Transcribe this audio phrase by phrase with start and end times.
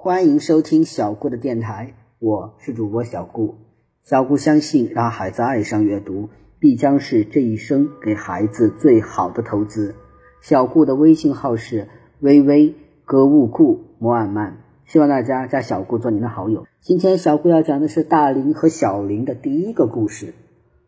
[0.00, 3.56] 欢迎收听小顾的电台，我是主播小顾。
[4.04, 6.28] 小顾相信，让孩子爱上阅读，
[6.60, 9.96] 必将是这一生给孩子最好的投资。
[10.40, 11.88] 小顾的微信号是
[12.20, 16.64] 微微格物顾摩尔曼，希望大家加小顾做您的好友。
[16.80, 20.32] 今天小顾要讲的是大林和小林的第一个故事：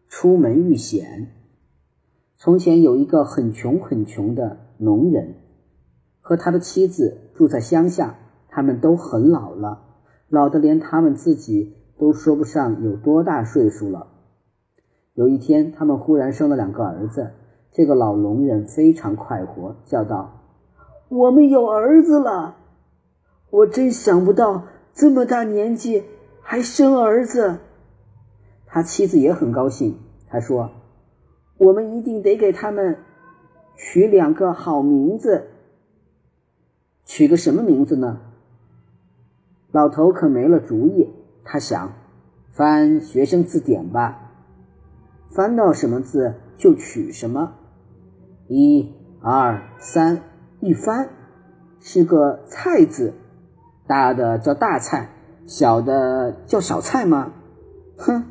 [0.09, 1.33] 出门遇险。
[2.37, 5.35] 从前有一个很穷很穷的农人，
[6.21, 8.17] 和他的妻子住在乡下，
[8.61, 9.81] 他们都很老了，
[10.29, 14.09] 老的连他们自己都说不上有多大岁数了。
[15.15, 17.31] 有一天，他们忽然生了两个儿子，
[17.73, 20.43] 这个老农人非常快活，叫道
[21.09, 22.57] ：“我们有儿子了！
[23.49, 26.05] 我真想不到这么大年纪
[26.43, 27.61] 还生儿子。”
[28.69, 29.97] 他妻子也很高兴，
[30.29, 30.69] 他说。
[31.57, 32.99] 我们一定得给他们
[33.75, 35.47] 取两个好名字。
[37.07, 38.21] 取个什么名字呢？
[39.73, 41.11] 老头可没了主意。
[41.43, 41.93] 他想
[42.51, 44.33] 翻学生字典吧，
[45.35, 47.55] 翻到什么字就取什么。
[48.47, 50.23] 一、二、三，
[50.61, 51.09] 一翻
[51.81, 53.15] 是个“菜”字，
[53.87, 55.11] 大的叫大菜，
[55.47, 57.33] 小的叫小菜吗？
[57.97, 58.25] 哼，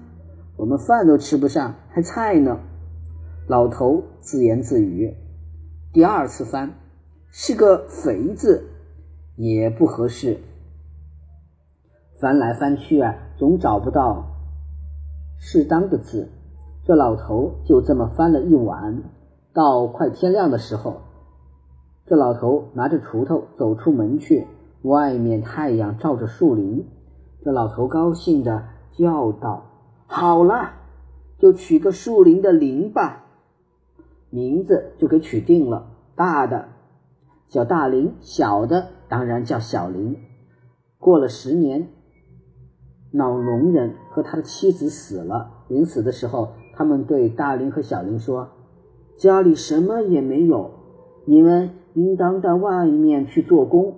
[0.55, 2.59] 我们饭都吃不上，还菜呢。
[3.47, 5.15] 老头自言自语
[5.91, 6.73] ：“第二次翻，
[7.31, 8.69] 是个‘肥’字，
[9.35, 10.37] 也不合适。
[12.19, 14.25] 翻来翻去啊，总找不到
[15.39, 16.29] 适当的字。
[16.85, 19.03] 这老头就这么翻了一晚，
[19.53, 21.01] 到快天亮的时候，
[22.05, 24.47] 这老头拿着锄头走出门去。
[24.81, 26.87] 外面太阳照着树林，
[27.43, 29.65] 这老头高兴的叫道
[30.07, 30.71] ：‘好了，
[31.37, 33.25] 就取个树林的‘林’吧。’”
[34.31, 36.69] 名字就给取定了，大的
[37.49, 40.17] 叫大林，小的当然叫小林。
[40.97, 41.89] 过了十年，
[43.11, 45.51] 老农人和他的妻子死了。
[45.67, 48.49] 临死的时候，他们对大林和小林说
[49.17, 50.71] ：“家里什么也没有，
[51.25, 53.95] 你们应当到外面去做工。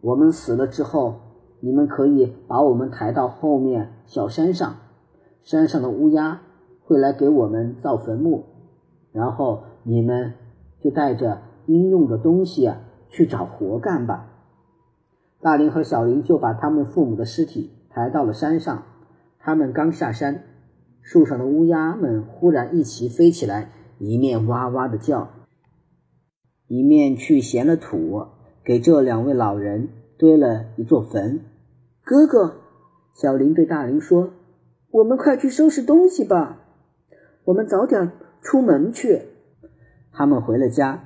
[0.00, 1.16] 我们死了之后，
[1.60, 4.76] 你们可以把我们抬到后面小山上，
[5.42, 6.42] 山上的乌鸦
[6.84, 8.44] 会来给我们造坟墓。”
[9.12, 10.32] 然后你们
[10.80, 12.70] 就带着应用的东西
[13.10, 14.28] 去找活干吧。
[15.40, 18.84] 大林和小林就把他们父母的尸体抬到了山上。
[19.38, 20.44] 他们刚下山，
[21.00, 25.30] 树上的乌鸦们忽然一齐飞起来，一面哇哇的叫，
[26.68, 28.26] 一面去衔了土，
[28.64, 29.88] 给这两位老人
[30.18, 31.40] 堆了一座坟。
[32.04, 32.56] 哥哥，
[33.14, 34.30] 小林对大林说
[34.90, 36.58] ：“我们快去收拾东西吧，
[37.44, 38.12] 我们早点。”
[38.44, 39.22] 出门去，
[40.10, 41.04] 他们回了家，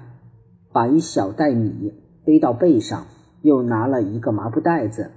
[0.72, 1.92] 把一小袋米
[2.24, 3.08] 背到背上，
[3.42, 5.10] 又拿了一个麻布袋子，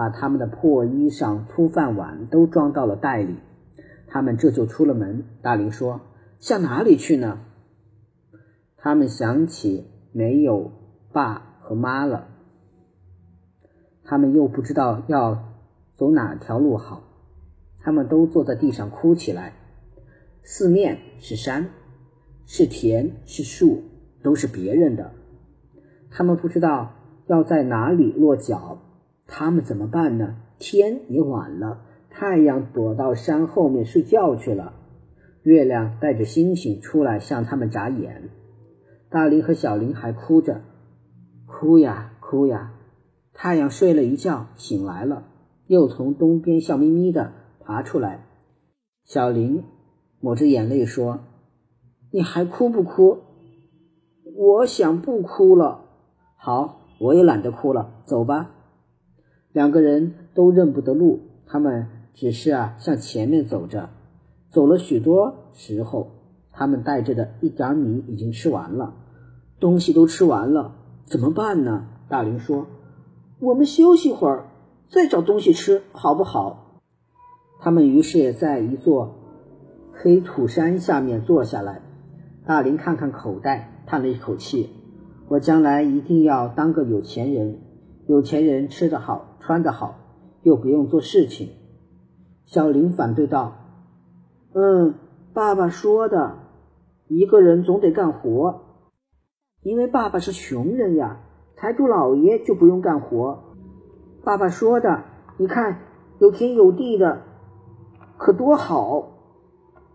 [0.00, 3.36] 把他们的破衣裳、粗饭碗都装到了袋里。
[4.06, 5.26] 他们这就出了门。
[5.42, 6.00] 大林说
[6.40, 7.40] ：“向哪里去呢？”
[8.80, 10.72] 他们想起没有
[11.12, 12.28] 爸和妈了，
[14.02, 15.52] 他们又不知道要
[15.92, 17.02] 走哪条路好，
[17.80, 19.52] 他们都坐在地上哭起来。
[20.42, 21.68] 四面是山，
[22.46, 23.82] 是田，是树，
[24.22, 25.10] 都是别人的。
[26.10, 26.92] 他们不知道
[27.26, 28.78] 要在哪里落脚，
[29.30, 30.36] 他们怎么办呢？
[30.58, 31.80] 天也晚了，
[32.10, 34.74] 太阳躲到山后面睡觉去了，
[35.42, 38.28] 月亮带着星星出来向他们眨眼。
[39.08, 40.60] 大林和小林还哭着，
[41.46, 42.74] 哭呀哭呀。
[43.32, 45.28] 太阳睡了一觉，醒来了，
[45.68, 47.32] 又从东边笑眯眯的
[47.64, 48.26] 爬出来。
[49.04, 49.64] 小林。
[50.22, 51.20] 抹着眼泪说
[52.12, 53.20] ：“你还哭不哭？
[54.36, 55.86] 我想不哭了。
[56.36, 58.02] 好，我也懒得哭了。
[58.04, 58.50] 走吧。”
[59.52, 63.90] 两个人都认不得路，他们只是啊向前面走着。
[64.48, 66.10] 走了许多时候，
[66.52, 68.94] 他们带着的一点米已经吃完了，
[69.58, 70.74] 东西都吃完了，
[71.04, 71.86] 怎么办呢？
[72.08, 72.66] 大林说
[73.38, 74.46] ：“我们休息会儿，
[74.88, 76.80] 再找东西吃，好不好？”
[77.62, 79.16] 他们于是也，在一座。
[79.92, 81.82] 黑土山下面坐下来，
[82.46, 84.70] 大林看看口袋，叹了一口气
[85.28, 87.58] ：“我将来一定要当个有钱人。
[88.10, 89.94] 有钱人吃得好，穿得好，
[90.42, 91.50] 又不用做事情。”
[92.44, 93.52] 小林反对道
[94.52, 94.94] ：“嗯，
[95.32, 96.38] 爸爸说的，
[97.06, 98.62] 一个人总得干活，
[99.62, 101.20] 因为爸爸是穷人呀。
[101.54, 103.44] 财主老爷就不用干活。
[104.24, 105.04] 爸爸说的，
[105.36, 105.78] 你看
[106.18, 107.22] 有田有地的，
[108.18, 109.06] 可多好。”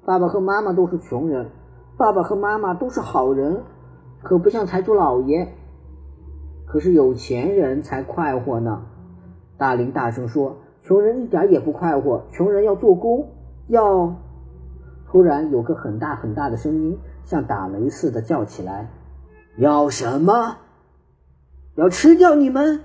[0.07, 1.49] 爸爸和妈妈都是穷人，
[1.97, 3.63] 爸爸和妈妈都是好人，
[4.23, 5.53] 可不像财主老爷。
[6.65, 8.85] 可是有钱人才快活呢。
[9.57, 13.29] 大林大声说：“穷人一点也不快活，穷人要做工，
[13.67, 14.15] 要……”
[15.07, 18.89] 突然有个很大很大的声音像打雷似的叫起来
[19.57, 20.57] ：“要什么？
[21.75, 22.81] 要吃掉你们！”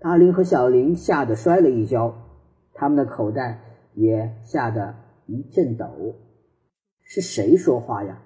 [0.00, 2.14] 大林和小林吓得摔了一跤，
[2.74, 3.60] 他们的口袋
[3.94, 4.96] 也吓得
[5.26, 5.86] 一阵抖。
[7.02, 8.22] 是谁说话呀？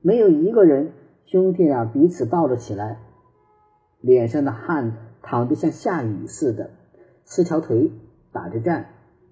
[0.00, 0.92] 没有一个人。
[1.26, 2.98] 兄弟俩彼此抱了起来，
[4.04, 6.72] 脸上的汗淌得像下雨似的，
[7.24, 7.90] 四条腿
[8.32, 8.90] 打着颤。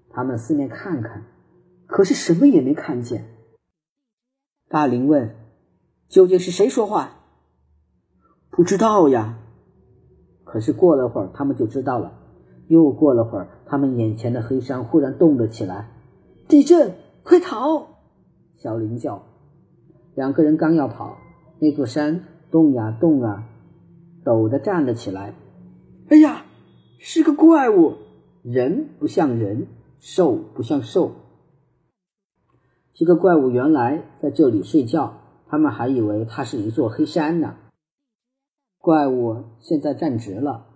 [0.09, 1.25] 他们四面看看，
[1.85, 3.25] 可是什么也没看见。
[4.67, 5.35] 大林问
[6.09, 7.19] ：“究竟是谁说话
[8.49, 9.37] ？”“不知道呀。”
[10.43, 12.19] 可是过了会儿，他们就知道了。
[12.67, 15.91] 又过了会儿，他们眼前的黑山忽然动了起来。
[16.49, 16.95] “地震！
[17.21, 17.89] 快逃！”
[18.57, 19.23] 小林叫。
[20.15, 21.17] 两个人刚要跑。
[21.59, 23.47] 那座山动呀动啊，
[24.23, 25.35] 抖的站了起来。
[26.09, 26.45] 哎呀，
[26.99, 27.95] 是个怪物，
[28.43, 29.67] 人不像人，
[29.99, 31.11] 兽不像兽。
[32.93, 37.55] 这个怪物原来在这里睡觉，他们还以为它是一座黑山呢。
[38.77, 40.67] 怪物现在站直了，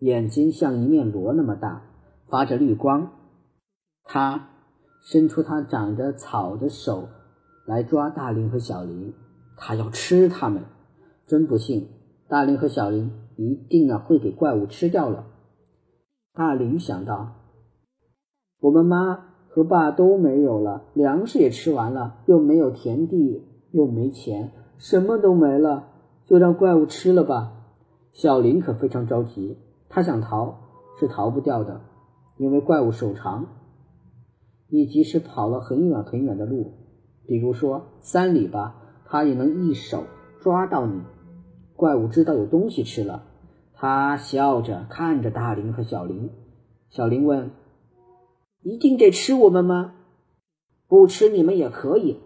[0.00, 1.82] 眼睛像一面锣那么大，
[2.28, 3.12] 发着绿光。
[4.04, 4.48] 他
[5.00, 7.08] 伸出他长着草的手
[7.66, 9.14] 来抓大林和小林。
[9.56, 10.64] 他要吃他们，
[11.24, 11.88] 真不幸，
[12.32, 15.26] 大林和小林一定啊会给怪物吃掉了。
[16.32, 17.34] 大林想到，
[18.58, 19.18] 我们妈
[19.50, 25.90] 和爸都没有了，粮食也吃完了，又没有田地，又没钱，什么都没了，
[26.24, 27.52] 就让怪物吃了吧。
[28.12, 29.58] 小林可非常着急，
[29.90, 30.58] 他想逃
[30.98, 31.82] 是逃不掉的，
[32.38, 33.44] 因为怪物手长，
[34.70, 36.72] 你即使跑了很远很远的路，
[37.26, 38.78] 比如说三里吧。
[39.04, 40.04] 他也能一手
[40.40, 41.02] 抓到你。
[41.82, 43.24] 怪物知道有东西吃了，
[43.74, 46.30] 他笑着看着大林和小林。
[46.90, 47.50] 小林问
[48.62, 49.94] ：“一定得吃我们吗？
[50.86, 52.20] 不吃你们也可以，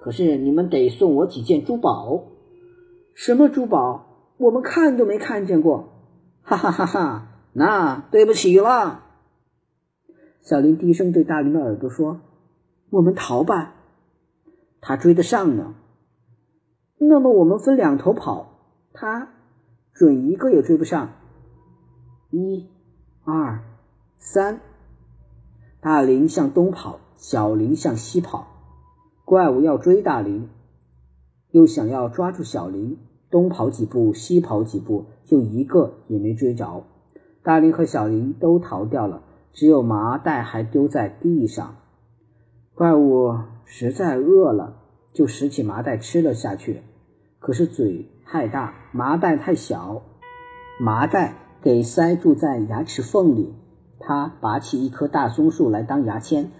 [0.00, 2.22] 可是你们得送我几件珠宝。
[3.12, 4.32] 什么珠宝？
[4.38, 5.90] 我们看都没看见过。
[6.40, 7.28] 哈哈哈哈！
[7.52, 9.04] 那对不起了。”
[10.40, 12.22] 小林低声对大林的耳朵说
[12.88, 13.74] ：“我们逃吧，
[14.80, 15.74] 他追得上呢。”
[16.96, 18.51] 那么我们分两头跑，
[18.92, 19.28] 他
[19.92, 21.10] 准一个也追不上。
[22.30, 22.66] 一、
[23.24, 23.60] 二、
[24.18, 24.60] 三，
[25.80, 28.46] 大林向东跑，小林向西跑。
[29.24, 30.48] 怪物要追大林，
[31.50, 32.98] 又想要抓住小林，
[33.30, 36.84] 东跑几步，西跑几步，就一个也没追着。
[37.42, 39.22] 大林和小林都逃掉了，
[39.52, 41.76] 只有麻袋还丢在地上。
[42.74, 44.76] 怪物实在饿了，
[45.12, 46.82] 就拾起麻袋吃了下去。
[47.42, 50.00] 可是嘴太大，麻袋太小，
[50.78, 53.52] 麻袋给塞住在牙齿缝里。
[53.98, 56.52] 他拔起一棵大松树来当牙签，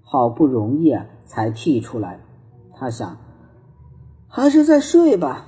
[0.00, 2.20] 好不容易啊才剔出来。
[2.72, 3.16] 他想，
[4.28, 5.46] 还是再睡吧。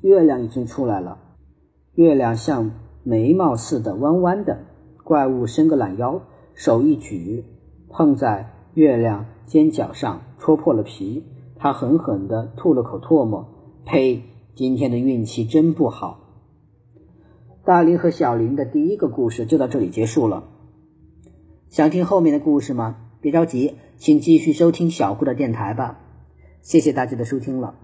[0.00, 1.18] 月亮已经出来了，
[1.92, 2.70] 月亮像
[3.02, 4.58] 眉毛似的弯弯的。
[5.04, 6.22] 怪物伸个懒腰，
[6.54, 7.44] 手一举，
[7.90, 11.26] 碰在月亮尖角上，戳破了皮。
[11.56, 13.57] 他狠狠地吐了口唾沫。
[13.88, 14.22] 呸！
[14.54, 16.20] 今天的运气真不好。
[17.64, 20.44] 大林和小林的第一个故事就到这里结束了。
[21.70, 22.96] 想听后面的故事吗？
[23.22, 26.00] 别着急，请继续收听小顾的电台吧。
[26.60, 27.76] 谢谢大家的收听了。